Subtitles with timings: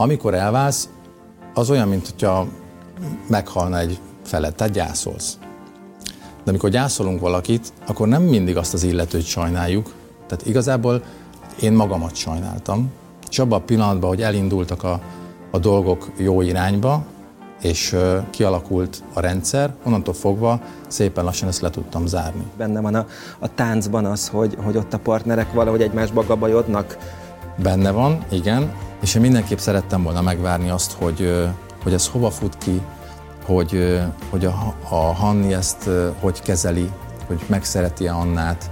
[0.00, 0.88] Amikor elválsz,
[1.54, 2.46] az olyan, mint hogyha
[3.26, 5.38] meghalna egy felett, tehát gyászolsz.
[6.44, 9.94] De amikor gyászolunk valakit, akkor nem mindig azt az illetőt sajnáljuk.
[10.26, 11.02] Tehát igazából
[11.60, 12.92] én magamat sajnáltam.
[13.30, 15.00] És abban a pillanatban, hogy elindultak a,
[15.50, 17.04] a dolgok jó irányba,
[17.62, 22.44] és uh, kialakult a rendszer, onnantól fogva szépen lassan ezt le tudtam zárni.
[22.56, 23.06] Benne van a,
[23.38, 26.98] a táncban az, hogy, hogy ott a partnerek valahogy egymásba gabajodnak?
[27.62, 31.48] Benne van, igen, és én mindenképp szerettem volna megvárni azt, hogy,
[31.82, 32.82] hogy ez hova fut ki,
[33.44, 34.00] hogy,
[34.30, 35.88] hogy a, a Hanni ezt
[36.20, 36.90] hogy kezeli,
[37.26, 38.70] hogy megszereti-e Annát,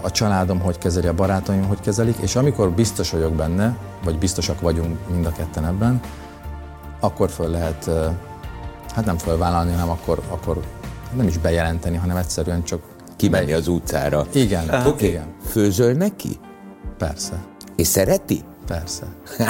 [0.00, 4.60] a családom hogy kezeli, a barátaim hogy kezelik, és amikor biztos vagyok benne, vagy biztosak
[4.60, 6.00] vagyunk mind a ketten ebben,
[7.00, 7.90] akkor föl lehet,
[8.94, 10.60] hát nem fölvállalni, hanem akkor, akkor
[11.16, 12.80] nem is bejelenteni, hanem egyszerűen csak
[13.16, 14.26] kimenni az utcára.
[14.32, 14.84] Igen.
[14.86, 15.08] Okay.
[15.08, 15.34] igen.
[15.48, 16.38] Főzöl neki?
[16.98, 17.44] Persze.
[17.76, 18.44] És szereti?
[18.70, 19.06] Persze.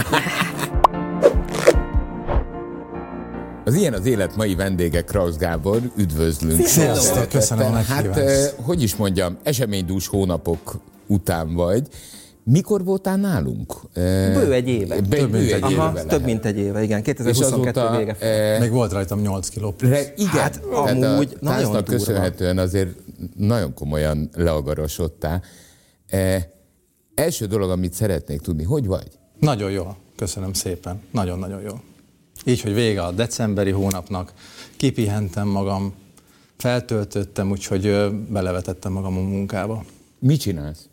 [3.65, 6.67] Az ilyen az élet mai vendége Krausz Gábor, üdvözlünk.
[6.67, 8.19] Sziasztok, köszönöm a Hát,
[8.57, 11.89] hogy is mondjam, eseménydús hónapok után vagy.
[12.45, 13.75] Mikor voltál nálunk?
[13.95, 15.01] Bő egy éve.
[15.01, 17.03] Be, több, mint egy Aha, éve több mint egy éve, igen.
[17.03, 18.17] 2022 azóta, vége.
[18.19, 18.59] E...
[18.59, 19.91] Még volt rajtam 8 kiló plusz.
[19.91, 22.89] Re, igen, hát, amúgy a nagyon köszönhetően azért
[23.37, 25.43] nagyon komolyan leagarosodtál.
[26.07, 26.51] E,
[27.21, 29.09] első dolog, amit szeretnék tudni, hogy vagy?
[29.39, 31.01] Nagyon jó, köszönöm szépen.
[31.11, 31.81] Nagyon-nagyon jó.
[32.45, 34.33] Így, hogy vége a decemberi hónapnak,
[34.77, 35.95] kipihentem magam,
[36.57, 39.85] feltöltöttem, úgyhogy belevetettem magam a munkába.
[40.19, 40.89] Mit csinálsz?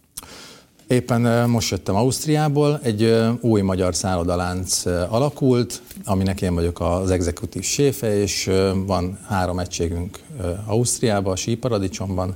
[0.87, 8.21] Éppen most jöttem Ausztriából, egy új magyar szállodalánc alakult, aminek én vagyok az exekutív séfe,
[8.21, 8.51] és
[8.85, 10.19] van három egységünk
[10.65, 12.35] Ausztriában, a Síparadicsomban,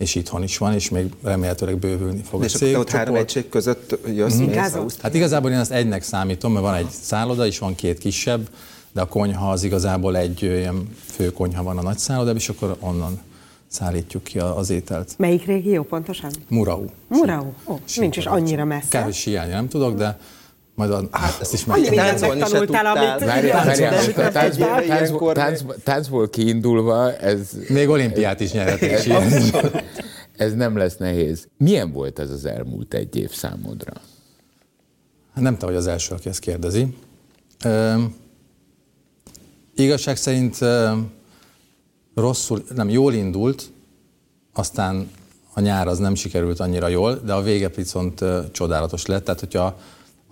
[0.00, 2.76] és itthon is van, és még remélhetőleg bővülni fog és a cég.
[2.76, 4.52] ott három egység között jössz mm.
[5.02, 8.48] Hát igazából én ezt egynek számítom, mert van egy szálloda, és van két kisebb,
[8.92, 12.76] de a konyha az igazából egy ilyen fő konyha van a nagy szállodában, és akkor
[12.78, 13.20] onnan
[13.66, 15.14] szállítjuk ki az ételt.
[15.16, 16.30] Melyik régió pontosan?
[16.48, 16.84] Murau.
[17.08, 17.46] Murau?
[17.64, 18.88] Ó, nincs is annyira messze.
[18.88, 20.18] Kár, hogy siálni nem tudok, de
[20.80, 21.76] majd a, hát, ezt is meg.
[21.76, 22.86] Annyi táncolni se tudtál.
[22.86, 23.24] Amit
[25.84, 27.50] táncból kiindulva, ez...
[27.68, 29.06] Még olimpiát is nyerhetek.
[30.36, 31.48] ez nem lesz nehéz.
[31.56, 33.92] Milyen volt ez az elmúlt egy év számodra?
[35.34, 36.96] Hát nem te vagy az első, aki ezt kérdezi.
[37.64, 38.02] Uh,
[39.74, 40.90] igazság szerint uh,
[42.14, 43.70] rosszul, nem jól indult,
[44.54, 45.10] aztán
[45.54, 49.24] a nyár az nem sikerült annyira jól, de a vége viszont uh, csodálatos lett.
[49.24, 49.78] Tehát, hogyha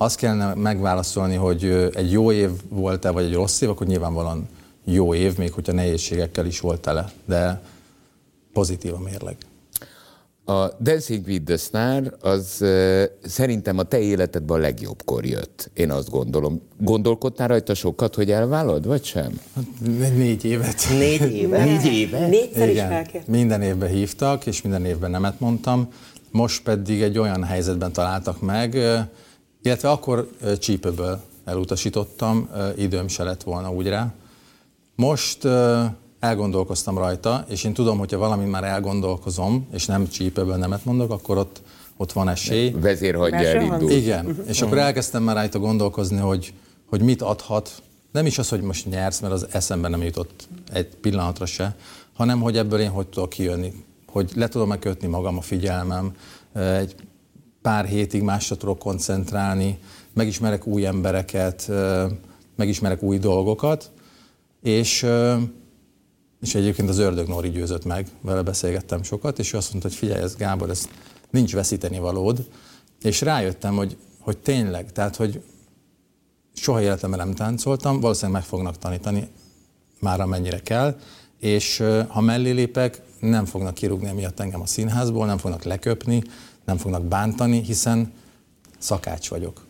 [0.00, 4.48] azt kellene megválaszolni, hogy egy jó év volt-e, vagy egy rossz év, akkor nyilvánvalóan
[4.84, 7.60] jó év, még hogyha nehézségekkel is volt tele, de
[8.52, 9.36] pozitív a mérleg.
[10.44, 12.64] A Dancing with the Star az
[13.24, 16.62] szerintem a te életedben a legjobbkor jött, én azt gondolom.
[16.78, 19.40] Gondolkodtál rajta sokat, hogy elvállalod, vagy sem?
[19.54, 19.64] Hát,
[20.16, 20.86] négy évet.
[20.90, 21.64] Négy éve?
[21.64, 22.26] Négy éve?
[22.26, 22.80] Négyszer is
[23.26, 25.92] Minden évben hívtak, és minden évben nemet mondtam.
[26.30, 28.76] Most pedig egy olyan helyzetben találtak meg,
[29.62, 34.12] illetve akkor csípőből elutasítottam, időm se lett volna úgy rá.
[34.94, 35.48] Most
[36.20, 41.36] elgondolkoztam rajta, és én tudom, hogyha valamint már elgondolkozom, és nem csípőből nemet mondok, akkor
[41.36, 41.62] ott,
[41.96, 42.70] ott van esély.
[42.70, 43.90] Vezér hagyja elindul.
[43.90, 44.48] Igen, uh-huh.
[44.48, 46.52] és akkor elkezdtem már rajta gondolkozni, hogy,
[46.86, 47.82] hogy mit adhat.
[48.12, 51.76] Nem is az, hogy most nyersz, mert az eszembe nem jutott egy pillanatra se,
[52.12, 53.72] hanem hogy ebből én hogy tudok kijönni.
[54.06, 56.16] Hogy le tudom megkötni magam a figyelmem,
[56.54, 56.94] egy
[57.68, 59.78] pár hétig másra tudok koncentrálni,
[60.12, 61.70] megismerek új embereket,
[62.56, 63.90] megismerek új dolgokat,
[64.62, 65.06] és,
[66.40, 69.98] és egyébként az ördög Nori győzött meg, vele beszélgettem sokat, és ő azt mondta, hogy
[69.98, 70.88] figyelj, ez Gábor, ez
[71.30, 72.48] nincs veszíteni valód,
[73.02, 75.42] és rájöttem, hogy, hogy tényleg, tehát, hogy
[76.54, 79.28] soha életemben nem táncoltam, valószínűleg meg fognak tanítani
[80.00, 80.96] már amennyire kell,
[81.38, 86.22] és ha mellé lépek, nem fognak kirúgni miatt engem a színházból, nem fognak leköpni,
[86.68, 88.12] nem fognak bántani, hiszen
[88.78, 89.66] szakács vagyok.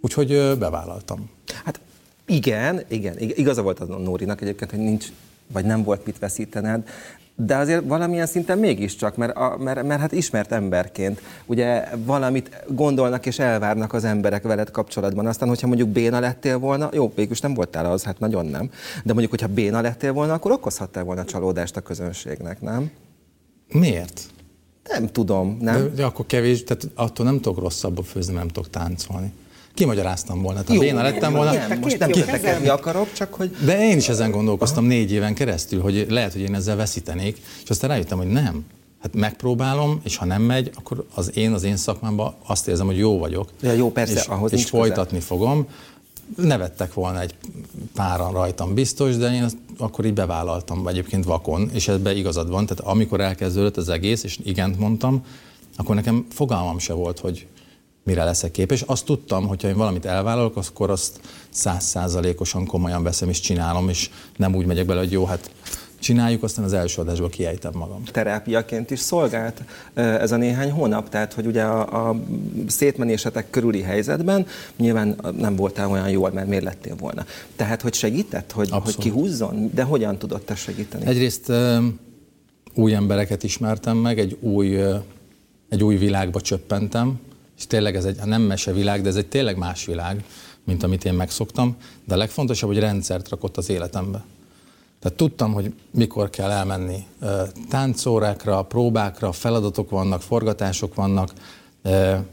[0.00, 1.30] Úgyhogy bevállaltam.
[1.64, 1.80] Hát
[2.26, 5.06] igen, igen, igaza volt az a Nórinak egyébként, hogy nincs,
[5.52, 6.88] vagy nem volt mit veszítened,
[7.34, 13.26] de azért valamilyen szinten mégiscsak, mert, a, mert, mert hát ismert emberként, ugye valamit gondolnak
[13.26, 15.26] és elvárnak az emberek veled kapcsolatban.
[15.26, 18.70] Aztán, hogyha mondjuk béna lettél volna, jó, végülis nem voltál az, hát nagyon nem,
[19.04, 22.90] de mondjuk, hogyha béna lettél volna, akkor okozhattál volna csalódást a közönségnek, nem?
[23.68, 24.30] Miért?
[24.90, 25.74] Nem tudom, nem?
[25.74, 29.32] De, de akkor kevés, tehát attól nem tudok rosszabbul főzni, nem tudok táncolni.
[29.74, 30.62] Kimagyaráztam volna.
[30.62, 31.52] Tehát én lettem volna.
[31.52, 33.56] Nem, most nem ki akarok, csak hogy...
[33.64, 34.92] De én is ezen gondolkoztam Aha.
[34.92, 38.64] négy éven keresztül, hogy lehet, hogy én ezzel veszítenék, és aztán rájöttem, hogy nem.
[39.02, 42.98] Hát megpróbálom, és ha nem megy, akkor az én, az én szakmámban azt érzem, hogy
[42.98, 43.48] jó vagyok.
[43.62, 45.36] Ja, jó, persze, és, ahhoz és folytatni közel.
[45.36, 45.66] fogom.
[46.36, 47.34] Nevettek volna egy
[47.94, 52.66] páran rajtam biztos, de én azt akkor így bevállaltam egyébként vakon, és ebben igazad van.
[52.66, 55.24] Tehát amikor elkezdődött az egész, és igent mondtam,
[55.76, 57.46] akkor nekem fogalmam se volt, hogy
[58.04, 58.82] mire leszek képes.
[58.82, 64.10] Azt tudtam, hogy ha én valamit elvállalok, akkor azt százszázalékosan komolyan veszem és csinálom, és
[64.36, 65.50] nem úgy megyek bele, hogy jó, hát
[66.00, 68.02] csináljuk, aztán az első adásba kiejtem magam.
[68.04, 69.62] Terápiaként is szolgált
[69.94, 72.16] ez a néhány hónap, tehát hogy ugye a, a
[72.66, 77.24] szétmenésetek körüli helyzetben nyilván nem voltál olyan jól, mert miért lettél volna.
[77.56, 81.06] Tehát, hogy segített, hogy, hogy kihúzzon, de hogyan tudott te segíteni?
[81.06, 81.52] Egyrészt
[82.74, 84.78] új embereket ismertem meg, egy új,
[85.68, 87.18] egy új világba csöppentem,
[87.58, 90.24] és tényleg ez egy nem mese világ, de ez egy tényleg más világ,
[90.64, 94.24] mint amit én megszoktam, de a legfontosabb, hogy rendszert rakott az életembe.
[95.00, 97.06] Tehát tudtam, hogy mikor kell elmenni
[97.68, 101.32] táncórákra, próbákra, feladatok vannak, forgatások vannak,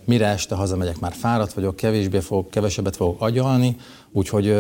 [0.06, 3.76] mire este hazamegyek, már fáradt vagyok, kevésbé fogok, kevesebbet fogok agyalni,
[4.12, 4.56] úgyhogy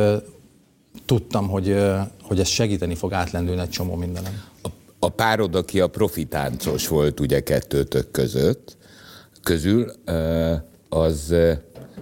[1.05, 1.77] tudtam, hogy,
[2.21, 4.43] hogy ez segíteni fog átlendülni egy csomó mindenem.
[4.63, 4.67] A,
[4.99, 8.77] a párod, aki a profitáncos volt ugye kettőtök között,
[9.43, 9.91] közül,
[10.89, 11.35] az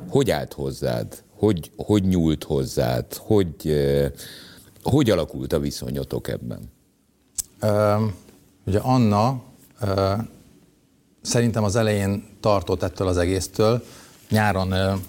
[0.10, 1.24] hogy állt hozzád?
[1.36, 3.06] Hogy, hogy nyúlt hozzád?
[3.14, 3.74] Hogy,
[4.90, 6.72] hogy alakult a viszonyotok ebben?
[7.62, 8.12] Uh,
[8.66, 9.42] ugye Anna
[9.82, 10.20] uh,
[11.22, 13.84] szerintem az elején tartott ettől az egésztől.
[14.30, 15.00] Nyáron, uh,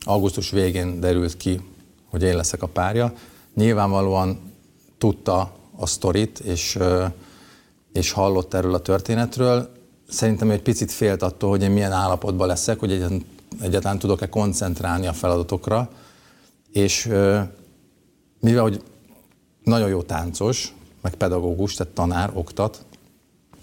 [0.00, 1.60] augusztus végén derült ki,
[2.10, 3.12] hogy én leszek a párja.
[3.54, 4.52] Nyilvánvalóan
[4.98, 7.04] tudta a sztorit, és, uh,
[7.92, 9.72] és hallott erről a történetről.
[10.08, 13.04] Szerintem egy picit félt attól, hogy én milyen állapotban leszek, hogy
[13.60, 15.90] egyáltalán, tudok-e koncentrálni a feladatokra.
[16.72, 17.38] És uh,
[18.40, 18.82] mivel, hogy
[19.68, 22.84] nagyon jó táncos, meg pedagógus, tehát tanár, oktat.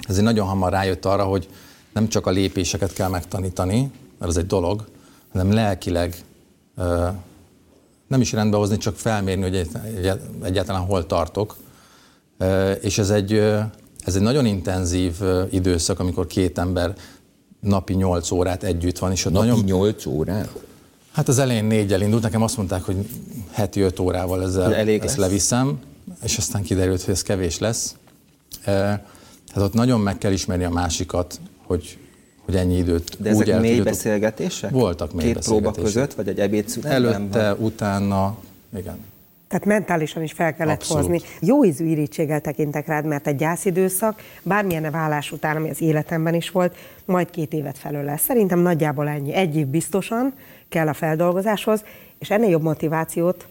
[0.07, 1.49] Ezért nagyon hamar rájött arra, hogy
[1.93, 4.85] nem csak a lépéseket kell megtanítani, mert az egy dolog,
[5.31, 6.15] hanem lelkileg
[8.07, 9.69] nem is rendbe hozni, csak felmérni, hogy
[10.43, 11.55] egyáltalán hol tartok.
[12.81, 13.33] És ez egy,
[13.99, 15.15] ez egy nagyon intenzív
[15.49, 16.95] időszak, amikor két ember
[17.59, 19.11] napi 8 órát együtt van.
[19.11, 19.63] És napi nagyon...
[19.63, 20.49] 8 órát?
[21.11, 22.95] Hát az elején négyel indult, nekem azt mondták, hogy
[23.51, 25.27] heti 5 órával ezzel Elég ezt lesz.
[25.27, 25.79] leviszem
[26.25, 27.95] és aztán kiderült, hogy ez kevés lesz.
[28.65, 31.97] Hát ott nagyon meg kell ismerni a másikat, hogy,
[32.45, 34.71] hogy ennyi időt De ezek úgy mély beszélgetések?
[34.71, 37.13] Voltak mély Két próba között, vagy egy ebédszünetben?
[37.13, 37.65] Előtte, van?
[37.65, 38.37] utána,
[38.77, 38.97] igen.
[39.47, 41.07] Tehát mentálisan is fel kellett Abszolút.
[41.07, 41.27] hozni.
[41.39, 46.49] Jó ízű irítséggel tekintek rád, mert egy gyászidőszak, bármilyen vállás után, ami az életemben is
[46.49, 46.75] volt,
[47.05, 48.21] majd két évet felől lesz.
[48.21, 49.33] Szerintem nagyjából ennyi.
[49.33, 50.33] Egy év biztosan
[50.69, 51.83] kell a feldolgozáshoz,
[52.19, 53.47] és ennél jobb motivációt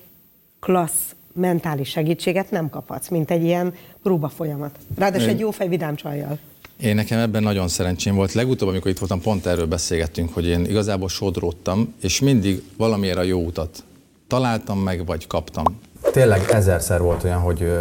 [0.61, 4.79] klassz mentális segítséget nem kaphatsz, mint egy ilyen próba folyamat.
[4.97, 6.39] Ráadásul egy jó fej vidám csajjal.
[6.81, 8.33] Én nekem ebben nagyon szerencsém volt.
[8.33, 13.23] Legutóbb, amikor itt voltam, pont erről beszélgettünk, hogy én igazából sodródtam, és mindig valamiért a
[13.23, 13.85] jó utat
[14.27, 15.65] találtam meg, vagy kaptam.
[16.13, 17.73] Tényleg ezerszer volt olyan, hogy,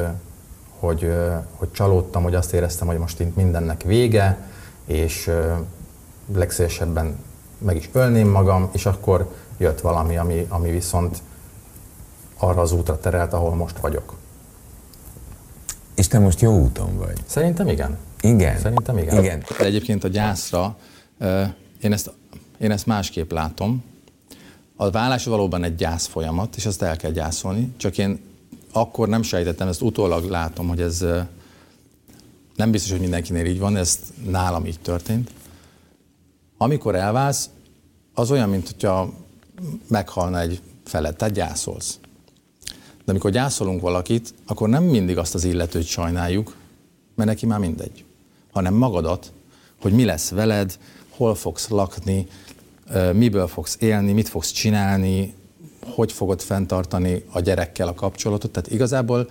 [0.80, 1.12] hogy,
[1.52, 4.38] hogy csalódtam, hogy azt éreztem, hogy most itt mindennek vége,
[4.86, 5.30] és
[6.34, 7.18] legszélesebben
[7.58, 11.18] meg is ölném magam, és akkor jött valami, ami, ami viszont
[12.44, 14.14] arra az útra terelt, ahol most vagyok.
[15.96, 17.18] És te most jó úton vagy?
[17.26, 17.98] Szerintem igen.
[18.22, 18.60] Igen?
[18.60, 19.24] Szerintem igen.
[19.24, 19.44] igen.
[19.58, 20.78] De egyébként a gyászra
[21.82, 22.14] én ezt,
[22.60, 23.84] én ezt másképp látom.
[24.76, 28.20] A vállás valóban egy gyász folyamat, és azt el kell gyászolni, csak én
[28.72, 31.06] akkor nem sejtettem, ezt utólag látom, hogy ez
[32.56, 35.32] nem biztos, hogy mindenkinél így van, ez nálam így történt.
[36.58, 37.50] Amikor elválsz,
[38.14, 39.14] az olyan, mint hogyha
[39.88, 42.00] meghalna egy felett, tehát gyászolsz.
[43.06, 46.56] De amikor gyászolunk valakit, akkor nem mindig azt az illetőt sajnáljuk,
[47.16, 48.04] mert neki már mindegy,
[48.52, 49.32] hanem magadat,
[49.82, 50.78] hogy mi lesz veled,
[51.10, 52.28] hol fogsz lakni,
[53.14, 55.34] miből fogsz élni, mit fogsz csinálni,
[55.86, 58.52] hogy fogod fenntartani a gyerekkel a kapcsolatot.
[58.52, 59.30] Tehát igazából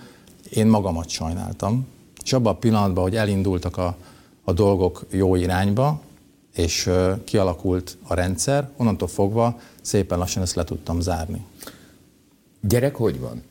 [0.50, 1.86] én magamat sajnáltam,
[2.24, 3.96] és abban a pillanatban, hogy elindultak a,
[4.44, 6.00] a dolgok jó irányba,
[6.54, 6.90] és
[7.24, 11.44] kialakult a rendszer, onnantól fogva szépen lassan ezt le tudtam zárni.
[12.60, 13.42] Gyerek hogy van?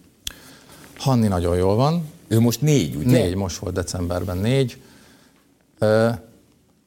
[1.02, 2.10] Hanni nagyon jól van.
[2.28, 3.12] Ő most négy, ugye?
[3.12, 4.82] Négy, most volt decemberben négy.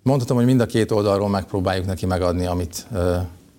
[0.03, 2.87] Mondhatom, hogy mind a két oldalról megpróbáljuk neki megadni, amit,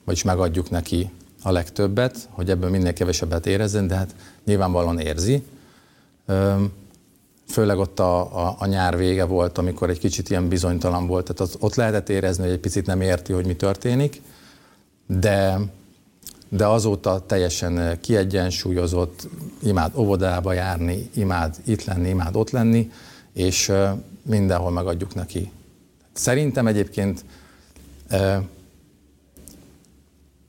[0.04, 1.10] vagyis megadjuk neki
[1.44, 5.44] a legtöbbet, hogy ebből minél kevesebbet érezzen, de hát nyilvánvalóan érzi.
[7.48, 11.42] Főleg ott a, a, a nyár vége volt, amikor egy kicsit ilyen bizonytalan volt, tehát
[11.42, 14.22] az, ott lehetett érezni, hogy egy picit nem érti, hogy mi történik,
[15.08, 15.60] de
[16.50, 19.28] de azóta teljesen eh, kiegyensúlyozott,
[19.64, 22.92] imád óvodába járni, imád itt lenni, imád ott lenni,
[23.34, 25.52] és eh, mindenhol megadjuk neki.
[26.14, 27.26] Szerintem egyébként
[28.08, 28.42] eh,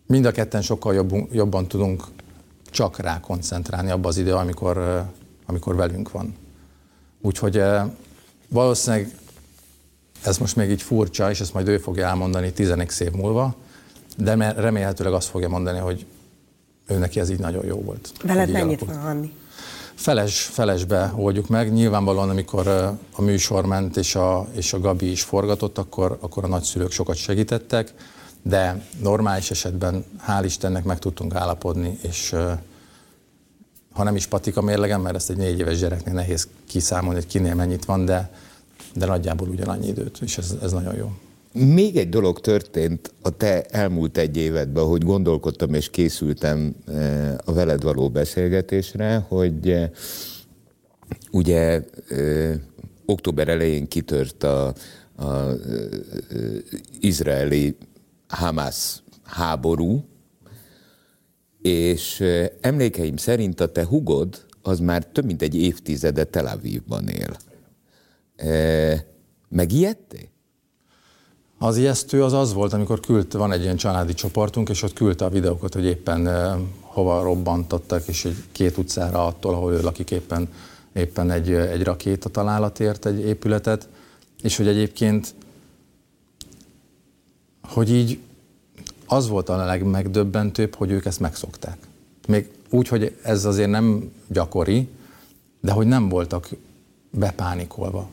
[0.07, 2.05] mind a ketten sokkal jobb, jobban tudunk
[2.71, 5.05] csak rá koncentrálni abba az idő, amikor,
[5.47, 6.35] amikor velünk van.
[7.21, 7.63] Úgyhogy
[8.49, 9.15] valószínűleg
[10.23, 13.55] ez most még így furcsa, és ezt majd ő fogja elmondani 11 év múlva,
[14.17, 16.07] de remélhetőleg azt fogja mondani, hogy
[16.87, 18.13] ő neki ez így nagyon jó volt.
[18.23, 19.33] Veled mennyit van, Anni?
[19.95, 21.73] Feles, felesbe oldjuk meg.
[21.73, 22.67] Nyilvánvalóan, amikor
[23.13, 27.17] a műsor ment és a, és a Gabi is forgatott, akkor, akkor a nagyszülők sokat
[27.17, 27.95] segítettek,
[28.43, 32.35] de normális esetben hál' Istennek meg tudtunk állapodni, és
[33.93, 37.55] ha nem is patika mérlegem, mert ezt egy négy éves gyereknél nehéz kiszámolni, hogy kinél
[37.55, 38.31] mennyit van, de,
[38.95, 41.13] de nagyjából ugyanannyi időt, és ez, ez nagyon jó.
[41.57, 47.53] Még egy dolog történt a te elmúlt egy évedben, hogy gondolkodtam és készültem eh, a
[47.53, 49.91] veled való beszélgetésre, hogy eh,
[51.33, 52.61] ugye eh,
[53.05, 54.67] október elején kitört a,
[55.17, 55.55] a
[57.01, 57.77] izraeli
[58.29, 60.05] Hamas háború,
[61.63, 62.25] és
[62.61, 67.37] emlékeim szerint a te hugod az már több mint egy évtizede Tel Avivban él.
[69.49, 70.35] Megijedtél?
[71.59, 75.25] Az ijesztő az az volt, amikor küldte, van egy ilyen családi csoportunk, és ott küldte
[75.25, 80.11] a videókat, hogy éppen uh, hova robbantottak, és egy két utcára attól, ahol ő lakik
[80.11, 80.49] éppen,
[80.93, 83.89] éppen egy, egy rakéta találat egy épületet,
[84.43, 85.35] és hogy egyébként,
[87.63, 88.19] hogy így
[89.07, 91.79] az volt a legmegdöbbentőbb, hogy ők ezt megszokták.
[92.29, 94.89] Még úgy, hogy ez azért nem gyakori,
[95.61, 96.49] de hogy nem voltak
[97.11, 98.09] bepánikolva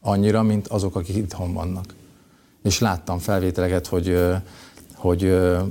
[0.00, 1.94] annyira, mint azok, akik itthon vannak
[2.64, 4.18] és láttam felvételeket, hogy,
[4.94, 5.22] hogy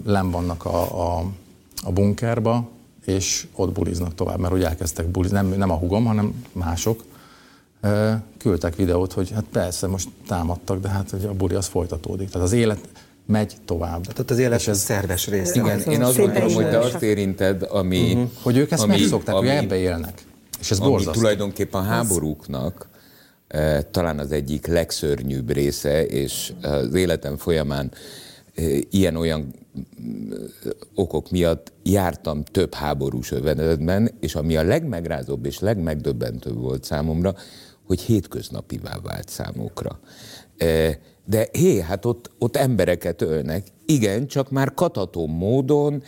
[0.06, 1.26] len vannak a, a,
[1.84, 2.70] a bunkerba,
[3.06, 7.04] és ott buliznak tovább, mert úgy elkezdtek bulizni, nem, nem a hugom, hanem mások.
[8.38, 12.30] Küldtek videót, hogy hát persze, most támadtak, de hát hogy a buli az folytatódik.
[12.30, 12.80] Tehát az élet
[13.26, 14.02] megy tovább.
[14.02, 15.60] Tehát az élet és ez szerves része.
[15.60, 18.14] Igen, én azt gondolom, hogy te azt érinted, ami...
[18.14, 18.30] Uh-huh.
[18.42, 20.26] Hogy ők ezt ami, megszokták, ami, hogy ebbe élnek.
[20.60, 21.20] És ez ami borzasztó.
[21.20, 22.88] tulajdonképpen a háborúknak
[23.92, 27.92] talán az egyik legszörnyűbb része, és az életem folyamán
[28.90, 29.54] ilyen-olyan
[30.96, 37.36] okok miatt jártam több háborús övezetben, és ami a legmegrázóbb és legmegdöbbentőbb volt számomra,
[37.86, 40.00] hogy hétköznapivá vált számukra.
[41.26, 43.68] De hé, hát ott, ott embereket ölnek.
[43.86, 46.04] Igen, csak már katatom módon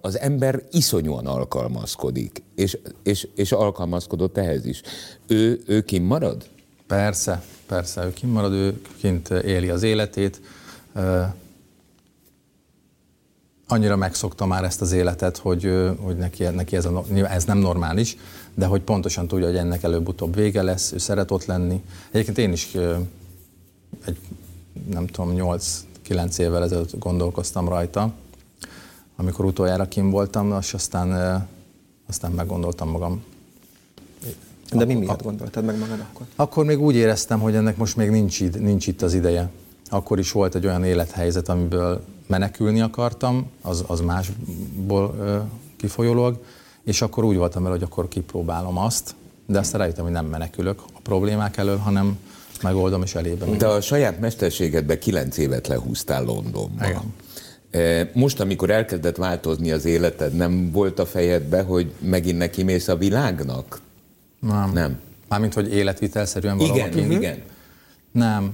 [0.00, 4.82] az ember iszonyúan alkalmazkodik, és, és, és alkalmazkodott ehhez is.
[5.26, 6.48] Ő, ő kim marad?
[6.86, 10.40] Persze, persze, ő kim marad, ő kint éli az életét.
[13.66, 18.16] Annyira megszokta már ezt az életet, hogy, hogy neki, neki ez, a, ez nem normális,
[18.54, 21.82] de hogy pontosan tudja, hogy ennek előbb-utóbb vége lesz, ő szeret ott lenni.
[22.10, 22.74] Egyébként én is
[24.04, 24.16] egy,
[24.90, 25.34] nem tudom,
[26.08, 28.12] 8-9 évvel ezelőtt gondolkoztam rajta,
[29.20, 31.10] amikor utoljára kim voltam, és aztán,
[32.08, 33.22] aztán meggondoltam magam.
[34.72, 36.26] De mi miatt gondoltad meg magad akkor?
[36.36, 39.50] Akkor még úgy éreztem, hogy ennek most még nincs, id, nincs itt az ideje.
[39.88, 45.38] Akkor is volt egy olyan élethelyzet, amiből menekülni akartam, az, az másból ö,
[45.76, 46.44] kifolyólag,
[46.84, 49.14] és akkor úgy voltam el, hogy akkor kipróbálom azt,
[49.46, 52.18] de aztán rájöttem, hogy nem menekülök a problémák elől, hanem
[52.62, 53.46] megoldom és elébe.
[53.46, 56.88] De a saját mesterségedbe kilenc évet lehúztál Londonban.
[56.88, 57.14] Igen.
[57.70, 62.88] E, most, amikor elkezdett változni az életed, nem volt a fejedbe, hogy megint neki mész
[62.88, 63.80] a világnak?
[64.40, 64.70] Nem.
[64.72, 64.98] Nem.
[65.28, 67.12] Mármint, hogy életvitelszerűen valahol Igen, kint?
[67.12, 67.42] igen.
[68.12, 68.52] Nem.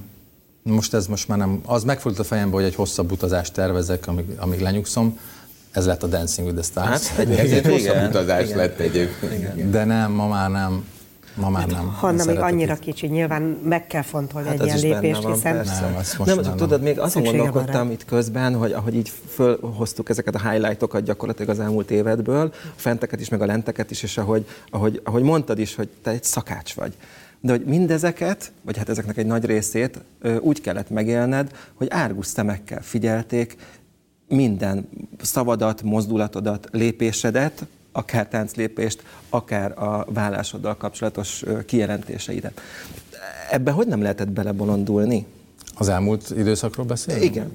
[0.63, 1.61] Most ez most már nem.
[1.65, 5.19] Az megfordult a fejembe, hogy egy hosszabb utazást tervezek, amíg, amíg lenyugszom.
[5.71, 7.09] Ez lett a Dancing with the Stars.
[7.09, 8.57] Hát, egy, ez egy hosszabb utazás igen.
[8.57, 9.71] lett egyébként.
[9.71, 10.85] De nem, ma már nem.
[11.37, 11.87] Ma már nem.
[11.87, 12.79] Hanna még annyira itt.
[12.79, 15.55] kicsi, nyilván meg kell fontolni hát egy ilyen lépést, van, hiszen...
[15.55, 20.35] Nem, most nem, nem, tudod, még azon gondolkodtam itt közben, hogy ahogy így fölhoztuk ezeket
[20.35, 24.47] a highlightokat gyakorlatilag az elmúlt évedből, a fenteket is, meg a lenteket is, és ahogy,
[24.71, 26.97] ahogy, ahogy mondtad is, hogy te egy szakács vagy.
[27.41, 29.99] De hogy mindezeket, vagy hát ezeknek egy nagy részét
[30.41, 33.57] úgy kellett megélned, hogy árgus szemekkel figyelték
[34.29, 34.89] minden
[35.23, 42.61] szavadat, mozdulatodat, lépésedet, akár tánclépést, akár a vállásoddal kapcsolatos kijelentéseidet.
[43.51, 45.27] Ebben hogy nem lehetett belebolondulni?
[45.75, 47.25] Az elmúlt időszakról beszélni?
[47.25, 47.53] Igen.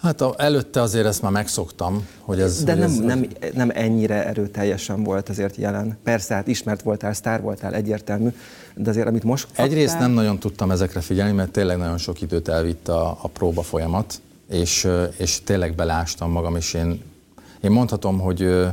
[0.00, 2.64] Hát a, előtte azért ezt már megszoktam, hogy ez...
[2.64, 5.98] De hogy nem, ez, nem, nem ennyire erőteljesen volt azért jelen.
[6.02, 8.28] Persze, hát ismert voltál, sztár voltál, egyértelmű,
[8.74, 9.66] de azért amit most kaptál...
[9.66, 13.62] Egyrészt nem nagyon tudtam ezekre figyelni, mert tényleg nagyon sok időt elvitt a, a próba
[13.62, 14.20] folyamat,
[14.50, 17.02] és, és tényleg beleástam magam, és én,
[17.60, 18.66] én mondhatom, hogy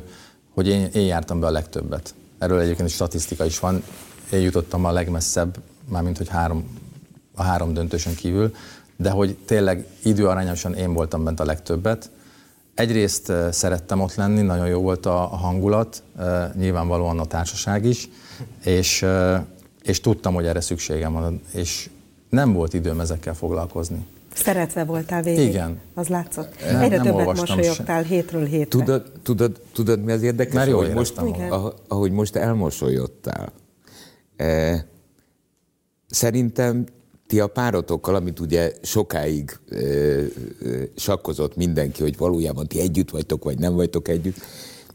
[0.53, 2.13] hogy én, én jártam be a legtöbbet.
[2.37, 3.83] Erről egyébként egy statisztika is van.
[4.31, 5.57] Én jutottam a legmesszebb,
[5.89, 6.79] mármint hogy három,
[7.35, 8.55] a három döntősen kívül,
[8.95, 12.09] de hogy tényleg időarányosan én voltam bent a legtöbbet,
[12.73, 16.03] egyrészt szerettem ott lenni, nagyon jó volt a, hangulat,
[16.55, 18.09] nyilvánvalóan a társaság is,
[18.63, 19.05] és,
[19.83, 21.89] és tudtam, hogy erre szükségem van, és
[22.29, 24.05] nem volt időm ezekkel foglalkozni.
[24.33, 25.47] Szeretve voltál végig.
[25.47, 25.79] Igen.
[25.93, 26.55] Az látszott.
[26.71, 28.07] Nem, Egyre nem többet mosolyogtál se.
[28.07, 28.79] hétről hétre.
[28.79, 30.53] Tudod, tudod, tudod, mi az érdekes?
[30.53, 31.21] Mert jól ahogy most,
[31.87, 33.51] ahogy most elmosolyodtál.
[34.35, 34.85] E,
[36.07, 36.85] szerintem
[37.27, 40.23] ti a párotokkal, amit ugye sokáig e, e,
[40.95, 44.37] sakkozott mindenki, hogy valójában ti együtt vagytok, vagy nem vagytok együtt,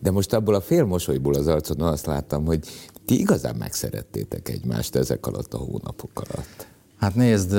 [0.01, 2.59] de most abból a félmosolyból az arcodon azt láttam, hogy
[3.05, 6.67] ti igazán megszerettétek egymást ezek alatt a hónapok alatt.
[6.99, 7.57] Hát nézd,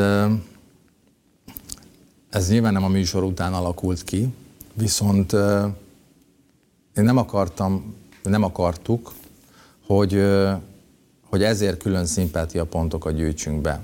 [2.29, 4.33] ez nyilván nem a műsor után alakult ki,
[4.73, 5.33] viszont
[6.95, 9.13] én nem akartam, nem akartuk,
[9.85, 10.23] hogy,
[11.29, 13.81] hogy ezért külön szimpátia pontokat gyűjtsünk be.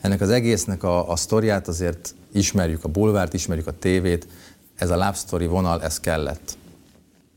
[0.00, 4.26] Ennek az egésznek a, a sztoriát azért ismerjük, a bulvárt, ismerjük a tévét,
[4.74, 6.56] ez a love story vonal, ez kellett.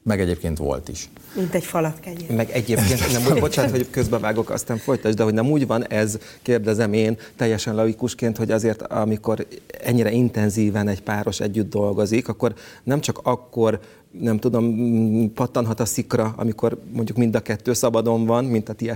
[0.06, 1.10] Meg egyébként volt is.
[1.36, 2.32] Mint egy falat kenyér.
[2.32, 6.20] Meg egyébként, nem, úgy, bocsánat, hogy közbevágok, aztán folytasd, de hogy nem úgy van ez,
[6.42, 9.48] kérdezem én teljesen laikusként, hogy azért amikor
[9.84, 13.80] ennyire intenzíven egy páros együtt dolgozik, akkor nem csak akkor
[14.20, 18.92] nem tudom, pattanhat a szikra, amikor mondjuk mind a kettő szabadon van, mint a ti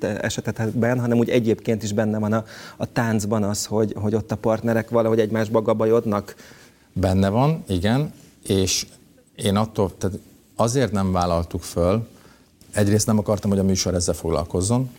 [0.00, 2.44] esetetekben, hanem úgy egyébként is benne van a,
[2.76, 6.34] a táncban az, hogy, hogy ott a partnerek valahogy egymásba gabajodnak.
[6.92, 8.12] Benne van, igen,
[8.46, 8.86] és
[9.42, 10.18] én attól, tehát
[10.56, 12.08] azért nem vállaltuk föl,
[12.72, 14.90] egyrészt nem akartam, hogy a műsor ezzel foglalkozzon,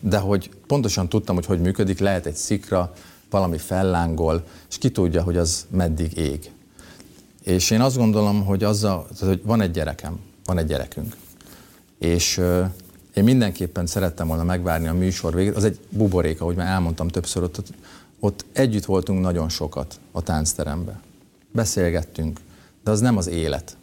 [0.00, 2.92] de hogy pontosan tudtam, hogy hogy működik, lehet egy szikra,
[3.30, 6.50] valami fellángol, és ki tudja, hogy az meddig ég.
[7.42, 11.16] És én azt gondolom, hogy azzal, tehát, hogy van egy gyerekem, van egy gyerekünk,
[11.98, 12.40] és
[13.14, 15.56] én mindenképpen szerettem volna megvárni a műsor végét.
[15.56, 17.62] Az egy buborék, ahogy már elmondtam többször, ott,
[18.20, 21.00] ott együtt voltunk nagyon sokat a táncterembe.
[21.52, 22.40] Beszélgettünk,
[22.84, 23.76] de az nem az élet.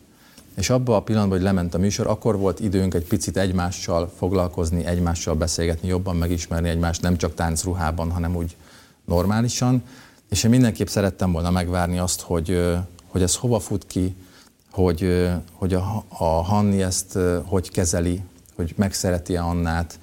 [0.55, 4.85] És abban a pillanatban, hogy lement a műsor, akkor volt időnk egy picit egymással foglalkozni,
[4.85, 8.55] egymással beszélgetni, jobban megismerni egymást, nem csak táncruhában, hanem úgy
[9.05, 9.83] normálisan.
[10.29, 12.65] És én mindenképp szerettem volna megvárni azt, hogy,
[13.07, 14.15] hogy ez hova fut ki,
[14.71, 18.21] hogy, hogy a, a Hanni ezt hogy kezeli,
[18.55, 19.99] hogy megszereti-e Annát,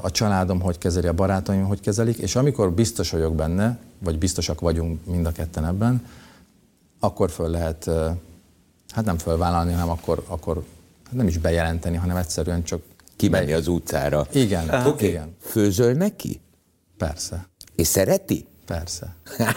[0.00, 4.60] a családom hogy kezeli, a barátaim hogy kezelik, és amikor biztos vagyok benne, vagy biztosak
[4.60, 6.02] vagyunk mind a ketten ebben,
[7.00, 7.90] akkor föl lehet
[8.88, 10.64] hát nem fölvállalni, hanem akkor, akkor
[11.10, 12.82] nem is bejelenteni, hanem egyszerűen csak
[13.16, 14.26] kimenni az utcára.
[14.32, 15.08] Igen, Oké, okay.
[15.08, 15.36] igen.
[15.40, 16.40] Főzöl neki?
[16.98, 17.48] Persze.
[17.74, 18.46] És szereti?
[18.66, 19.14] Persze.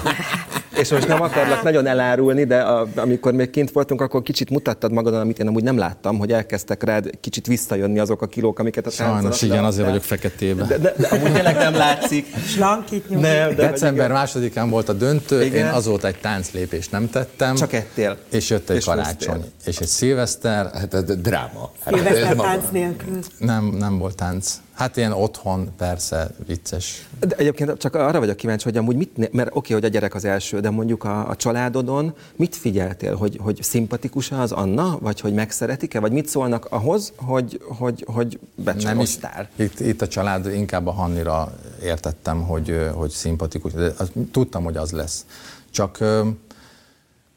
[0.77, 4.91] És most nem akarlak nagyon elárulni, de a, amikor még kint voltunk, akkor kicsit mutattad
[4.91, 8.85] magadon, amit én amúgy nem láttam, hogy elkezdtek rád kicsit visszajönni azok a kilók, amiket
[8.85, 10.67] a Sajnos, igen, azért vagyok feketében.
[10.67, 12.27] De, de, de amúgy tényleg nem látszik.
[12.47, 13.25] Slankít nyugít.
[13.25, 15.65] Nem, de December másodikán volt a döntő, igen.
[15.65, 17.55] én azóta egy tánclépést nem tettem.
[17.55, 18.17] Csak ettél.
[18.31, 19.35] És jött egy és karácsony.
[19.35, 19.51] Húztél.
[19.65, 20.69] És egy szilveszter.
[20.73, 21.71] Hát ez dráma.
[21.85, 23.19] Szilveszter tánc nélkül.
[23.37, 24.61] Nem, nem volt tánc.
[24.73, 27.07] Hát ilyen otthon, persze, vicces.
[27.19, 30.15] De egyébként csak arra vagyok kíváncsi, hogy amúgy mit, mert oké, okay, hogy a gyerek
[30.15, 35.19] az első, de mondjuk a, a családodon mit figyeltél, hogy, hogy szimpatikus az Anna, vagy
[35.19, 39.49] hogy megszeretik-e, vagy mit szólnak ahhoz, hogy, hogy, hogy becsaloztál?
[39.57, 44.11] Nem is, itt, itt a család inkább a Hannira értettem, hogy, hogy szimpatikus, de az,
[44.31, 45.25] tudtam, hogy az lesz.
[45.71, 45.97] Csak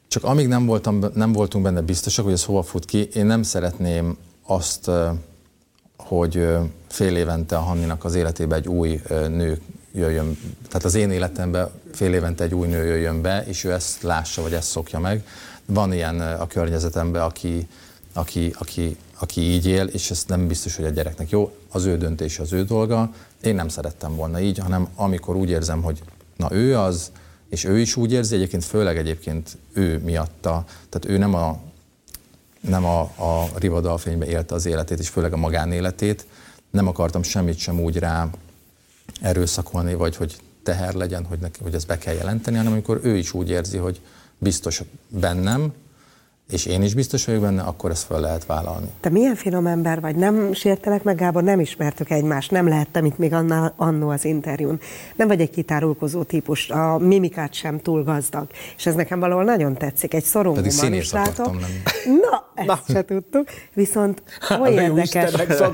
[0.07, 3.43] csak amíg nem, voltam, nem voltunk benne biztosak, hogy ez hova fut ki, én nem
[3.43, 4.91] szeretném azt
[6.07, 6.47] hogy
[6.87, 9.61] fél évente a Hanninak az életébe egy új nő
[9.93, 14.01] jöjjön, tehát az én életemben fél évente egy új nő jöjjön be, és ő ezt
[14.01, 15.27] lássa, vagy ezt szokja meg.
[15.65, 17.67] Van ilyen a környezetemben, aki,
[18.13, 21.97] aki, aki, aki így él, és ez nem biztos, hogy a gyereknek jó, az ő
[21.97, 23.11] döntés, az ő dolga.
[23.41, 26.01] Én nem szerettem volna így, hanem amikor úgy érzem, hogy
[26.35, 27.11] na ő az,
[27.49, 31.59] és ő is úgy érzi, egyébként főleg egyébként ő miatta, tehát ő nem a
[32.61, 36.25] nem a, a rivadalfénybe élte az életét, és főleg a magánéletét.
[36.71, 38.29] Nem akartam semmit sem úgy rá
[39.21, 43.17] erőszakolni, vagy hogy teher legyen, hogy, neki, hogy ezt be kell jelenteni, hanem amikor ő
[43.17, 44.01] is úgy érzi, hogy
[44.37, 45.73] biztos bennem,
[46.49, 48.87] és én is biztos vagyok benne, akkor ezt fel lehet vállalni.
[48.99, 53.17] Te milyen finom ember vagy, nem sértelek meg, Gábor, nem ismertük egymást, nem lehettem itt
[53.17, 54.79] még annál, annó az interjún.
[55.15, 58.47] Nem vagy egy kitárulkozó típus, a mimikát sem túl gazdag.
[58.77, 61.27] És ez nekem valahol nagyon tetszik, egy szorongó Pedig színész lenni.
[62.21, 62.79] Na, ezt Na.
[62.87, 64.23] se tudtuk, viszont
[64.61, 65.31] oly érdekes.
[65.37, 65.69] ja,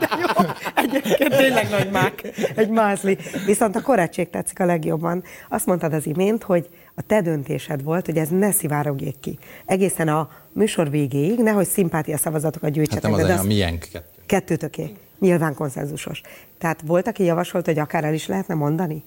[0.00, 2.22] de jó, egyébként tényleg nagy mák,
[2.54, 3.18] egy mázli.
[3.46, 5.22] Viszont a korrektség tetszik a legjobban.
[5.48, 6.68] Azt mondtad az imént, hogy
[7.00, 9.38] a te döntésed volt, hogy ez ne szivárogjék ki.
[9.66, 13.02] Egészen a műsor végéig, nehogy szimpátia szavazatokat gyűjtsetek.
[13.02, 14.20] Hát nem az, az a miénk kettő.
[14.26, 14.92] Kettőtöké.
[15.18, 16.20] Nyilván konszenzusos.
[16.58, 19.02] Tehát volt, aki javasolt, hogy akár el is lehetne mondani?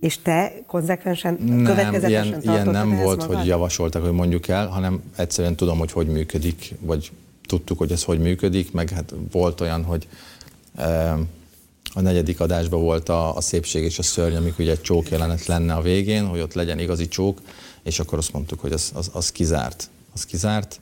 [0.00, 3.36] És te konzekvensen, Nem, következetesen ilyen, ilyen nem volt, magad?
[3.36, 7.10] hogy javasoltak, hogy mondjuk el, hanem egyszerűen tudom, hogy hogy működik, vagy
[7.46, 10.08] tudtuk, hogy ez hogy működik, meg hát volt olyan, hogy
[10.76, 11.16] e,
[11.98, 15.46] a negyedik adásban volt a, a szépség és a szörny, amikor ugye egy csók jelenet
[15.46, 17.40] lenne a végén, hogy ott legyen igazi csók,
[17.82, 19.90] és akkor azt mondtuk, hogy az, az, az kizárt.
[20.14, 20.80] Az kizárt.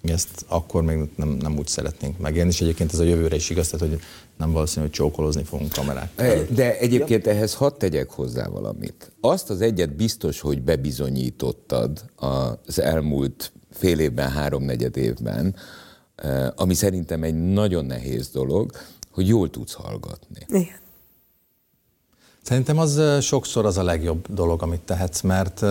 [0.00, 3.50] Mi ezt akkor még nem, nem úgy szeretnénk megélni, és egyébként ez a jövőre is
[3.50, 4.00] igaz, tehát hogy
[4.36, 6.10] nem valószínű, hogy csókolózni fogunk kamerák.
[6.16, 9.12] E, De egyébként ehhez hadd tegyek hozzá valamit.
[9.20, 12.04] Azt az egyet biztos, hogy bebizonyítottad
[12.66, 15.54] az elmúlt fél évben, háromnegyed évben,
[16.54, 18.70] ami szerintem egy nagyon nehéz dolog,
[19.18, 20.46] hogy jól tudsz hallgatni.
[20.48, 20.78] Igen.
[22.42, 25.64] Szerintem az sokszor az a legjobb dolog, amit tehetsz, mert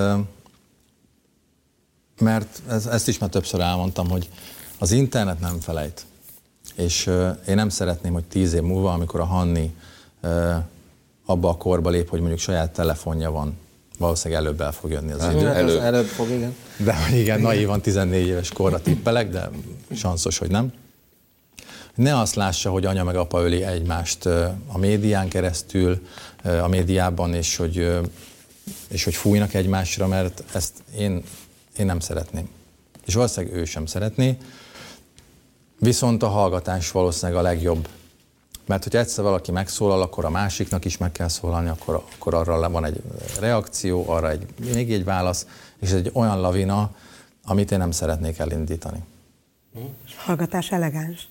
[2.19, 4.29] mert ez, ezt is már többször elmondtam, hogy
[4.77, 6.05] az internet nem felejt.
[6.75, 7.05] És
[7.47, 9.75] én nem szeretném, hogy tíz év múlva, amikor a Hanni
[11.25, 13.57] abba a korba lép, hogy mondjuk saját telefonja van,
[13.97, 15.45] valószínűleg előbb el fog jönni az idő.
[15.45, 15.81] Hát az Előbb.
[15.81, 16.55] előbb fog, igen.
[16.77, 19.49] De igen, naívan 14 éves korra tippelek, de
[19.95, 20.73] sanszos, hogy nem.
[21.97, 24.25] Ne azt lássa, hogy anya meg apa öli egymást
[24.67, 26.07] a médián keresztül,
[26.43, 27.99] a médiában, és hogy,
[28.87, 31.23] és hogy fújnak egymásra, mert ezt én,
[31.77, 32.49] én nem szeretném.
[33.05, 34.37] És valószínűleg ő sem szeretné.
[35.79, 37.87] Viszont a hallgatás valószínűleg a legjobb.
[38.65, 42.69] Mert hogyha egyszer valaki megszólal, akkor a másiknak is meg kell szólalni, akkor, akkor arra
[42.69, 43.01] van egy
[43.39, 45.47] reakció, arra egy, még egy válasz,
[45.79, 46.95] és egy olyan lavina,
[47.45, 49.03] amit én nem szeretnék elindítani.
[50.17, 51.27] Hallgatás elegáns.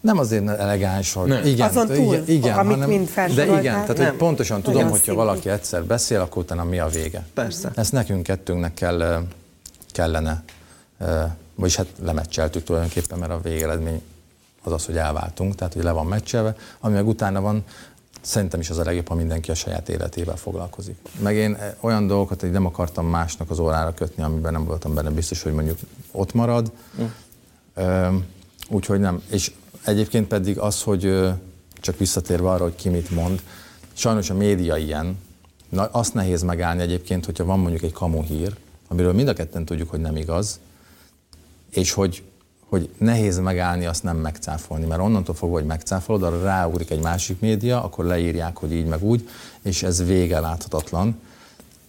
[0.00, 1.46] Nem azért elegáns, hogy Nem.
[1.46, 4.08] igen, Azon túl, igen, igen amit hanem, mind de igen, tehát Nem.
[4.08, 5.14] hogy pontosan tudom, Nagyon hogyha szép.
[5.14, 7.26] valaki egyszer beszél, akkor utána mi a vége.
[7.34, 7.70] Persze.
[7.74, 9.26] Ezt nekünk kettőnknek kell,
[9.90, 10.42] kellene,
[11.54, 14.02] vagyis hát lemecseltük tulajdonképpen, mert a végeredmény
[14.62, 17.64] az az, hogy elváltunk, tehát hogy le van meccselve, ami meg utána van,
[18.20, 20.96] szerintem is az a legjobb, ha mindenki a saját életével foglalkozik.
[21.22, 25.10] Meg én olyan dolgokat, hogy nem akartam másnak az órára kötni, amiben nem voltam benne
[25.10, 25.78] biztos, hogy mondjuk
[26.12, 26.72] ott marad.
[27.74, 28.08] Ö,
[28.68, 29.22] Úgyhogy nem.
[29.30, 29.52] És
[29.84, 31.30] egyébként pedig az, hogy
[31.80, 33.42] csak visszatérve arra, hogy ki mit mond,
[33.92, 35.16] sajnos a média ilyen,
[35.68, 38.56] Na, azt nehéz megállni egyébként, hogyha van mondjuk egy kamu hír,
[38.88, 40.60] amiről mind a ketten tudjuk, hogy nem igaz,
[41.70, 42.22] és hogy,
[42.68, 47.40] hogy nehéz megállni, azt nem megcáfolni, mert onnantól fogva, hogy megcáfolod, arra ráugrik egy másik
[47.40, 49.28] média, akkor leírják, hogy így meg úgy,
[49.62, 51.20] és ez vége láthatatlan.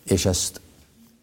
[0.04, 0.62] És ezt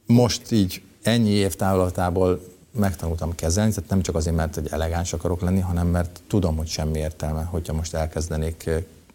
[0.07, 2.45] most így ennyi év távlatából
[2.77, 6.67] megtanultam kezelni, tehát nem csak azért, mert egy elegáns akarok lenni, hanem mert tudom, hogy
[6.67, 8.71] semmi értelme, hogyha most elkezdenék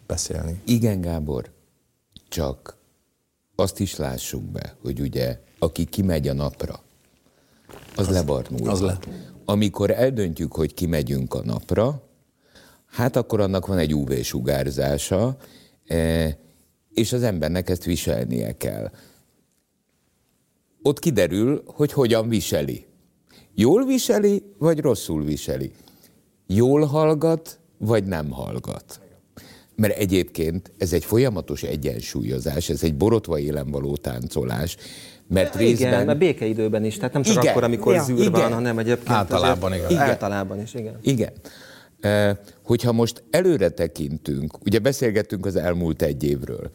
[0.06, 0.60] beszélni.
[0.64, 1.50] Igen, Gábor,
[2.28, 2.76] csak
[3.56, 6.82] azt is lássuk be, hogy ugye, aki kimegy a napra,
[7.96, 8.68] az, az lebarnul.
[8.68, 8.98] az le.
[9.44, 12.02] Amikor eldöntjük, hogy kimegyünk a napra,
[12.86, 15.36] hát akkor annak van egy UV-sugárzása,
[15.86, 16.34] eh,
[16.94, 18.90] és az embernek ezt viselnie kell.
[20.82, 22.86] Ott kiderül, hogy hogyan viseli.
[23.54, 25.70] Jól viseli, vagy rosszul viseli.
[26.46, 29.00] Jól hallgat, vagy nem hallgat.
[29.76, 34.76] Mert egyébként ez egy folyamatos egyensúlyozás, ez egy borotva élen való táncolás,
[35.28, 35.88] mert részben...
[35.92, 37.46] Igen, mert békeidőben is, tehát nem csak Igen.
[37.50, 38.02] akkor, amikor Ja.
[38.02, 38.32] zűr Igen.
[38.32, 40.02] van, hanem egyébként Általában, azért- igen.
[40.02, 40.98] Általában is, igen.
[41.02, 41.32] Igen.
[42.00, 46.70] E, Hogyha most előre tekintünk, ugye beszélgettünk az elmúlt egy évről,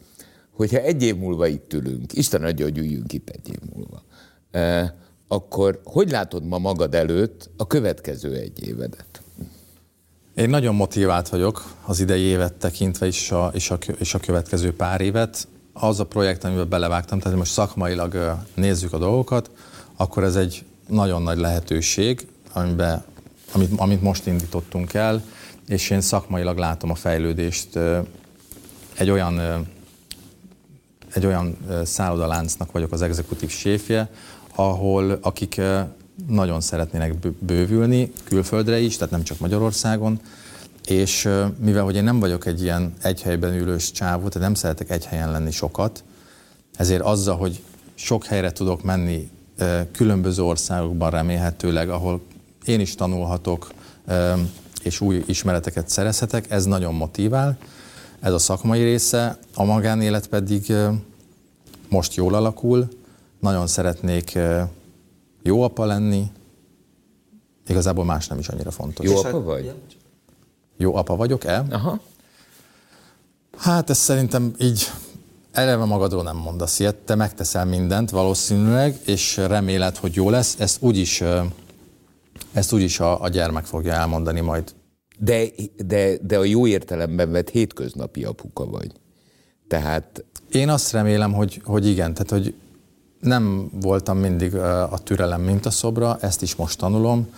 [0.50, 4.02] hogyha egy év múlva itt ülünk, Isten adja, hogy üljünk itt egy év múlva,
[4.50, 4.94] e,
[5.28, 9.22] akkor hogy látod ma magad előtt a következő egy évedet?
[10.34, 14.72] Én nagyon motivált vagyok az idei évet tekintve is, a, és, a, és a következő
[14.72, 15.48] pár évet.
[15.72, 19.50] Az a projekt, amiben belevágtam, tehát most szakmailag nézzük a dolgokat,
[19.96, 23.04] akkor ez egy nagyon nagy lehetőség, amiben,
[23.52, 25.22] amit, amit most indítottunk el,
[25.68, 27.78] és én szakmailag látom a fejlődést
[28.94, 29.66] egy olyan
[31.14, 34.10] egy olyan szállodaláncnak vagyok az exekutív séfje,
[34.58, 35.60] ahol akik
[36.28, 40.20] nagyon szeretnének bő- bővülni külföldre is, tehát nem csak Magyarországon,
[40.86, 44.90] és mivel hogy én nem vagyok egy ilyen egy helyben ülős csávó, tehát nem szeretek
[44.90, 46.04] egy helyen lenni sokat,
[46.76, 47.62] ezért azzal, hogy
[47.94, 49.30] sok helyre tudok menni
[49.92, 52.20] különböző országokban remélhetőleg, ahol
[52.64, 53.70] én is tanulhatok,
[54.82, 57.56] és új ismereteket szerezhetek, ez nagyon motivál.
[58.20, 60.72] Ez a szakmai része, a magánélet pedig
[61.88, 62.88] most jól alakul,
[63.40, 64.38] nagyon szeretnék
[65.42, 66.30] jó apa lenni,
[67.66, 69.06] igazából más nem is annyira fontos.
[69.06, 69.72] Jó apa vagy?
[70.76, 71.64] Jó apa vagyok-e?
[71.70, 72.00] Aha.
[73.56, 74.86] Hát ez szerintem így
[75.52, 80.56] eleve magadról nem mondasz ilyet, te megteszel mindent valószínűleg, és reméled, hogy jó lesz.
[80.58, 81.22] Ezt úgyis,
[82.52, 84.74] ezt úgyis a, a gyermek fogja elmondani majd.
[85.18, 85.44] De,
[85.86, 88.92] de, de a jó értelemben vett hétköznapi apuka vagy.
[89.68, 92.54] Tehát Én azt remélem, hogy, hogy igen, tehát hogy
[93.20, 94.54] nem voltam mindig
[94.90, 97.28] a türelem mintaszobra, ezt is most tanulom.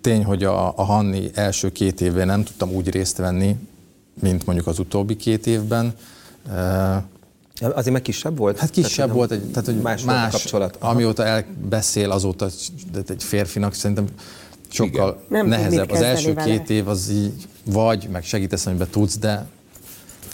[0.00, 3.56] Tény, hogy a, a Hanni első két évben nem tudtam úgy részt venni,
[4.20, 5.94] mint mondjuk az utóbbi két évben.
[7.60, 8.58] Azért meg kisebb volt?
[8.58, 10.76] Hát kisebb tehát, volt, egy, tehát hogy más, más kapcsolat.
[10.80, 10.90] Aha.
[10.92, 12.48] amióta elbeszél, azóta
[13.08, 14.06] egy férfinak szerintem
[14.68, 15.90] sokkal nem nehezebb.
[15.90, 16.50] Az első vele.
[16.50, 19.46] két év az így vagy, meg segítesz, amiben tudsz, de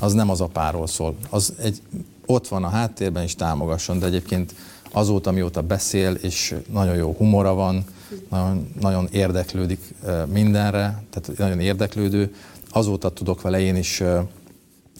[0.01, 1.17] az nem az apáról szól.
[1.31, 1.83] Az egy,
[2.27, 4.55] ott van a háttérben, és támogasson, de egyébként
[4.92, 7.85] azóta, mióta beszél, és nagyon jó humora van,
[8.31, 9.94] nagyon, nagyon érdeklődik
[10.33, 12.35] mindenre, tehát nagyon érdeklődő,
[12.70, 14.03] azóta tudok vele én is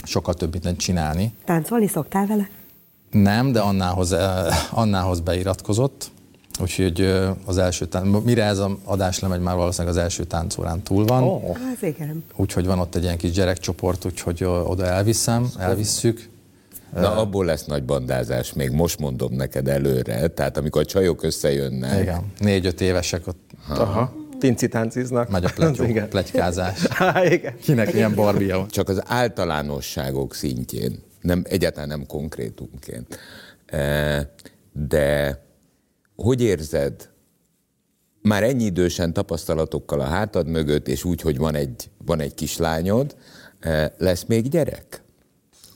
[0.03, 1.33] sokkal több mindent csinálni.
[1.45, 2.49] Táncolni szoktál vele?
[3.11, 4.15] Nem, de Annához,
[4.71, 6.11] Annához beiratkozott,
[6.61, 7.01] úgyhogy
[7.45, 11.23] az első tánc, mire ez az adás lemegy, már valószínűleg az első táncórán túl van.
[11.23, 11.51] Oh.
[11.51, 12.25] Az igen.
[12.37, 16.29] Úgyhogy van ott egy ilyen kis gyerekcsoport, úgyhogy oda elviszem, elvisszük.
[16.95, 22.01] Na, abból lesz nagy bandázás, még most mondom neked előre, tehát amikor a csajok összejönnek.
[22.01, 23.51] Igen, négy-öt évesek ott.
[23.69, 24.13] Aha.
[24.39, 25.31] Tinci-tánciznak.
[25.31, 26.87] Megy a pletyó, pletykázás.
[27.31, 27.57] igen.
[27.57, 28.69] Kinek milyen barbia van.
[28.69, 33.19] Csak az általánosságok szintjén, nem, egyáltalán nem konkrétumként.
[33.67, 34.33] E,
[34.73, 35.43] de
[36.17, 37.09] hogy érzed,
[38.23, 43.17] már ennyi idősen tapasztalatokkal a hátad mögött, és úgy, hogy van egy, van egy kislányod,
[43.61, 45.03] e, lesz még gyerek?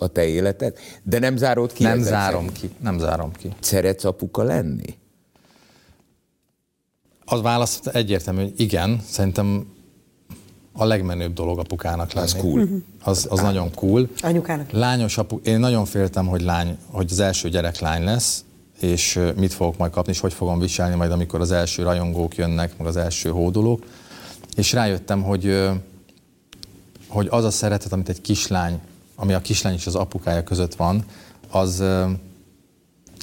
[0.03, 1.83] A te életed, de nem zárod ki?
[1.83, 2.59] Nem zárom szerint.
[2.59, 3.49] ki, nem zárom ki.
[3.61, 4.95] Szeretsz apuka lenni?
[7.25, 9.67] Az válasz egyértelmű, hogy igen, szerintem
[10.73, 12.27] a legmenőbb dolog apukának lenni.
[12.27, 12.65] Az cool.
[12.65, 12.77] Mhm.
[13.03, 14.09] Az, az nagyon cool.
[14.21, 14.71] Anyukának.
[14.71, 18.45] Lányos apu, én nagyon féltem, hogy, lány, hogy az első gyerek lány lesz,
[18.81, 22.79] és mit fogok majd kapni, és hogy fogom viselni majd, amikor az első rajongók jönnek,
[22.79, 23.85] meg az első hódolók.
[24.57, 25.71] És rájöttem, hogy,
[27.09, 28.81] hogy az a szeretet, amit egy kislány
[29.15, 31.05] ami a kislány és az apukája között van,
[31.51, 31.85] az,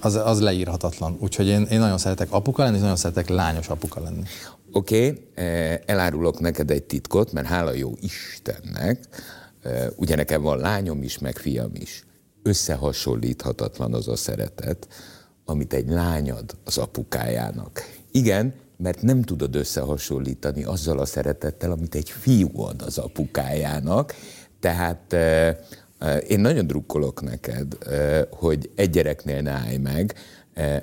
[0.01, 1.17] az, az leírhatatlan.
[1.19, 4.21] Úgyhogy én, én nagyon szeretek apuka lenni, és nagyon szeretek lányos apuka lenni.
[4.71, 9.07] Oké, okay, elárulok neked egy titkot, mert hála jó Istennek,
[9.95, 12.03] ugye nekem van lányom is, meg fiam is.
[12.43, 14.87] Összehasonlíthatatlan az a szeretet,
[15.45, 17.81] amit egy lányad az apukájának.
[18.11, 24.15] Igen, mert nem tudod összehasonlítani azzal a szeretettel, amit egy fiú ad az apukájának.
[24.59, 25.15] Tehát
[26.27, 27.77] én nagyon drukkolok neked,
[28.29, 30.13] hogy egy gyereknél ne állj meg,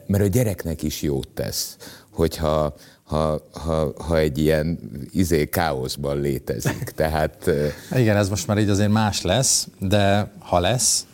[0.06, 1.76] mert a gyereknek is jót tesz,
[2.10, 2.74] hogyha
[3.06, 4.78] ha, ha, ha egy ilyen
[5.10, 6.90] izé káoszban létezik.
[6.96, 7.50] Tehát...
[7.96, 11.06] Igen, ez most már így azért más lesz, de ha lesz,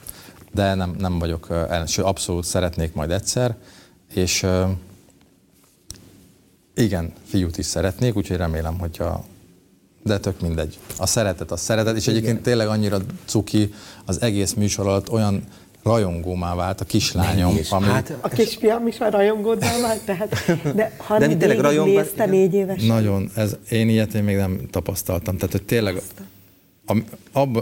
[0.53, 3.57] de nem, nem vagyok ellen, abszolút szeretnék majd egyszer,
[4.15, 4.47] és
[6.75, 9.25] igen, fiút is szeretnék, úgyhogy remélem, hogyha
[10.03, 10.79] de tök mindegy.
[10.99, 12.43] A szeretet, a szeretet, és egyébként Igen.
[12.43, 15.45] tényleg annyira cuki az egész műsor alatt olyan
[15.83, 17.59] rajongómá vált a kislányom.
[17.71, 17.87] Ami...
[17.87, 22.01] Hát, a kisfiam is már rajongóddá vált, tehát, de ha de tényleg rajongva...
[22.01, 22.83] nézte négy éves.
[22.83, 25.37] Nagyon, ez, én ilyet én még nem tapasztaltam.
[25.37, 26.03] Tehát, hogy tényleg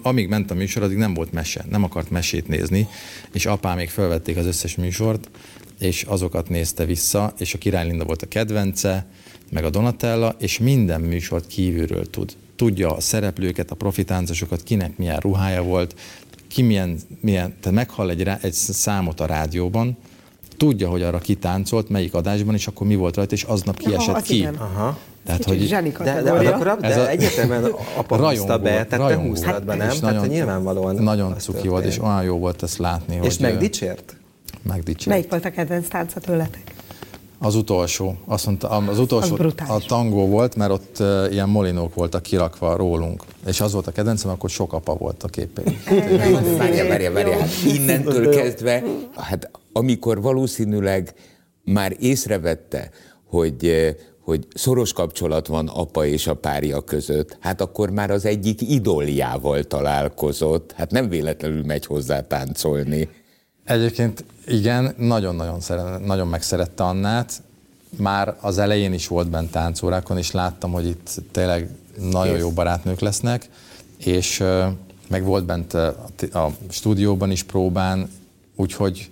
[0.02, 2.88] amíg ment a műsor, addig nem volt mese, nem akart mesét nézni,
[3.33, 5.30] és apám még felvették az összes műsort,
[5.78, 9.06] és azokat nézte vissza, és a Király volt a kedvence,
[9.50, 12.37] meg a Donatella, és minden műsort kívülről tud.
[12.56, 15.94] Tudja a szereplőket, a profitáncosokat, kinek milyen ruhája volt,
[16.48, 19.96] ki milyen, milyen tehát meghall egy, egy számot a rádióban,
[20.60, 24.22] tudja, hogy arra kitáncolt, melyik adásban, és akkor mi volt rajta, és aznap kiesett ja,
[24.22, 24.48] ki.
[24.58, 24.98] Aha.
[25.24, 27.64] Tehát, hogy de, de, de, akkor, de a, egyetemen
[28.00, 29.88] apa rajongó, be, tehát te húztad be, nem?
[29.88, 30.94] Hát, tehát nyilvánvalóan.
[30.94, 33.18] Nagyon cuki volt, és olyan jó volt ezt látni.
[33.22, 34.16] És hogy, megdicsért?
[34.62, 35.06] Megdicsért.
[35.06, 36.69] Melyik volt a kedvenc tánca tőletek?
[37.42, 38.16] Az utolsó.
[38.26, 42.76] Azt mondta, az utolsó az a tangó volt, mert ott uh, ilyen molinók voltak kirakva
[42.76, 43.24] rólunk.
[43.46, 45.76] És az volt a kedvencem, akkor sok apa volt a képén.
[46.59, 47.38] Várja, várja, várja.
[47.38, 48.83] Hát innentől kezdve,
[49.16, 51.14] hát amikor valószínűleg
[51.64, 52.90] már észrevette,
[53.24, 53.94] hogy
[54.31, 59.62] hogy szoros kapcsolat van apa és a párja között, hát akkor már az egyik idoljával
[59.62, 63.09] találkozott, hát nem véletlenül megy hozzá táncolni.
[63.70, 67.42] Egyébként igen, nagyon-nagyon szeret, nagyon megszerette Annát.
[67.96, 71.68] Már az elején is volt bent táncórákon, és láttam, hogy itt tényleg
[72.11, 73.48] nagyon jó barátnők lesznek,
[73.96, 74.44] és
[75.09, 75.88] meg volt bent a,
[76.33, 78.11] a stúdióban is próbán,
[78.56, 79.11] úgyhogy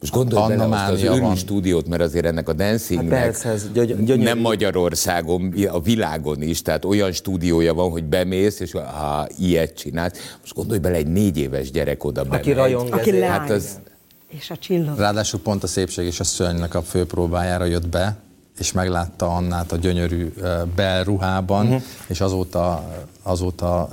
[0.00, 4.22] most gondolj Anna bele azt az űrű stúdiót, mert azért ennek a dancingnek hát gyöny-
[4.22, 10.36] nem Magyarországon, a világon is, tehát olyan stúdiója van, hogy bemész, és ha ilyet csinálsz.
[10.40, 12.38] Most gondolj bele, egy négy éves gyerek oda bemegy.
[12.38, 13.80] Aki rajong Aki hát az...
[14.28, 14.98] És a csillag.
[14.98, 18.16] Ráadásul pont a szépség és a szörnynek a főpróbájára jött be,
[18.58, 20.32] és meglátta Annát a gyönyörű
[20.74, 21.82] belruhában, uh-huh.
[22.06, 22.82] és azóta,
[23.22, 23.88] azóta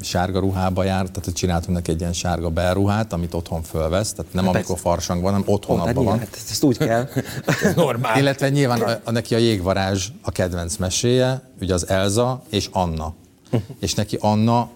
[0.00, 4.44] sárga ruhába járt, tehát csináltunk neki egy ilyen sárga belruhát, amit otthon fölvesz, tehát nem
[4.44, 4.88] Hát amikor persze.
[4.88, 6.18] farsang van, hanem otthon hát abban van.
[6.18, 7.08] hát ezt úgy kell.
[7.76, 8.18] Normál.
[8.18, 13.14] Illetve nyilván a, a, neki a jégvarázs a kedvenc meséje, ugye az Elza és Anna.
[13.80, 14.68] és neki Anna,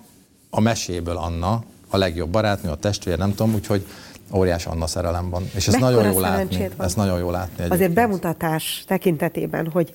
[0.50, 3.86] a meséből Anna, a legjobb barátnő, a testvér, nem tudom, úgyhogy
[4.34, 5.42] óriás Anna szerelem van.
[5.54, 6.68] És ez nagyon jó látni.
[6.78, 7.54] Ez nagyon jó látni.
[7.54, 7.94] Azért egyébként.
[7.94, 9.92] bemutatás tekintetében, hogy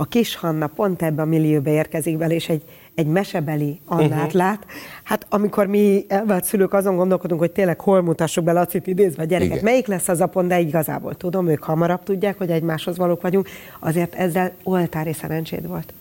[0.00, 2.62] a kis Hanna pont ebbe a millióbe érkezik bele, és egy,
[2.94, 4.32] egy mesebeli Annát uh-huh.
[4.32, 4.66] lát.
[5.02, 9.26] Hát amikor mi elvált szülők azon gondolkodunk, hogy tényleg hol mutassuk be Lacit idézve a
[9.26, 9.64] gyereket, Igen.
[9.64, 13.48] melyik lesz az apon, de igazából tudom, ők hamarabb tudják, hogy egymáshoz valók vagyunk,
[13.80, 15.92] azért ezzel oltári szerencséd volt.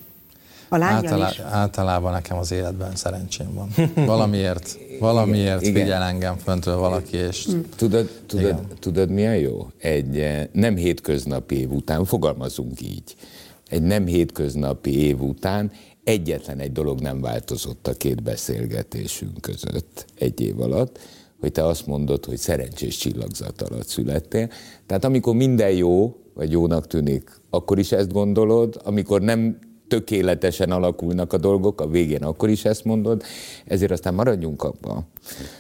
[0.70, 1.40] A Általá, is.
[1.40, 3.70] általában nekem az életben szerencsém van.
[4.06, 5.82] Valamiért, valamiért Igen.
[5.82, 8.68] figyel engem föntről valaki, és Tudod, tudod, Igen.
[8.80, 9.68] tudod, milyen jó?
[9.78, 13.16] Egy eh, nem hétköznapi év után, fogalmazunk így,
[13.70, 15.72] egy nem hétköznapi év után
[16.04, 21.00] egyetlen egy dolog nem változott a két beszélgetésünk között egy év alatt,
[21.40, 24.50] hogy te azt mondod, hogy szerencsés csillagzat alatt születtél.
[24.86, 29.58] Tehát amikor minden jó, vagy jónak tűnik, akkor is ezt gondolod, amikor nem
[29.90, 33.24] tökéletesen alakulnak a dolgok, a végén akkor is ezt mondod,
[33.66, 35.04] ezért aztán maradjunk abba,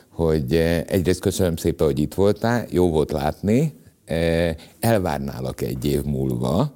[0.10, 3.74] hogy eh, egyrészt köszönöm szépen, hogy itt voltál, jó volt látni,
[4.06, 6.74] eh, elvárnálak egy év múlva,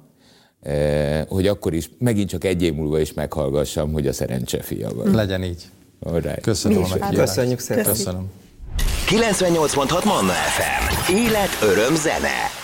[0.62, 4.90] eh, hogy akkor is, megint csak egy év múlva is meghallgassam, hogy a szerencse fia
[4.94, 5.14] vagy.
[5.14, 5.62] legyen így.
[6.00, 6.40] Alright.
[6.40, 7.14] Köszönöm meghívást.
[7.14, 7.84] Köszönjük szépen.
[7.84, 8.30] Köszönöm.
[9.08, 11.12] 98.6 Manna FM.
[11.14, 12.63] Élet, öröm, zene.